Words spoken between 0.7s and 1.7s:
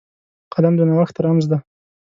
د نوښت رمز دی